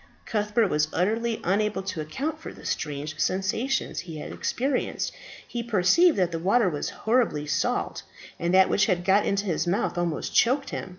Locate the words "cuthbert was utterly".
0.25-1.39